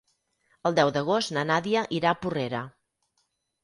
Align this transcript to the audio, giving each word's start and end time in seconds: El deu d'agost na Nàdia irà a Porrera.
El 0.69 0.77
deu 0.79 0.93
d'agost 0.95 1.35
na 1.39 1.45
Nàdia 1.51 1.87
irà 2.01 2.15
a 2.17 2.21
Porrera. 2.27 2.67